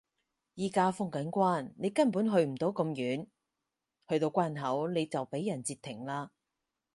[0.57, 3.27] 而家封緊關你根本去唔到咁遠，
[4.09, 6.31] 去到關口你就畀人截停啦